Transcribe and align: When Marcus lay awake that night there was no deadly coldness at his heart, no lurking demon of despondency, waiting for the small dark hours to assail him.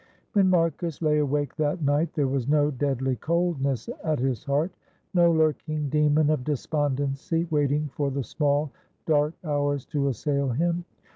When 0.33 0.49
Marcus 0.49 0.99
lay 0.99 1.19
awake 1.19 1.55
that 1.57 1.83
night 1.83 2.13
there 2.15 2.27
was 2.27 2.47
no 2.47 2.71
deadly 2.71 3.17
coldness 3.17 3.87
at 4.03 4.17
his 4.17 4.43
heart, 4.43 4.71
no 5.13 5.31
lurking 5.31 5.89
demon 5.89 6.31
of 6.31 6.43
despondency, 6.43 7.45
waiting 7.51 7.87
for 7.93 8.09
the 8.09 8.23
small 8.23 8.71
dark 9.05 9.35
hours 9.43 9.85
to 9.93 10.07
assail 10.07 10.49
him. 10.49 10.85